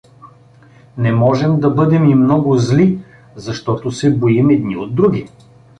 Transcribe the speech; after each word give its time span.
Не 0.97 1.11
можем 1.11 1.59
да 1.59 1.69
бъдем 1.69 2.09
и 2.09 2.15
много 2.15 2.57
зли, 2.57 2.99
защото 3.35 3.91
се 3.91 4.15
боим 4.17 4.49
едни 4.49 4.77
от 4.77 4.95
други. 4.95 5.27